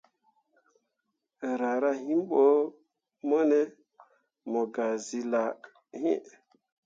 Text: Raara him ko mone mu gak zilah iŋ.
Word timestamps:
Raara 1.59 1.91
him 2.03 2.21
ko 2.31 2.43
mone 3.27 3.59
mu 4.51 4.61
gak 4.73 4.91
zilah 5.05 5.49
iŋ. 5.95 6.05